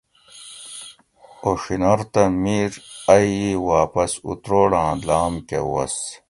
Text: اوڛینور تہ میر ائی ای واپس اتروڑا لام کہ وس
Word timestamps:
اوڛینور 1.45 1.99
تہ 2.13 2.23
میر 2.41 2.71
ائی 3.13 3.31
ای 3.41 3.53
واپس 3.71 4.11
اتروڑا 4.27 4.85
لام 5.07 5.33
کہ 5.47 5.59
وس 5.71 5.95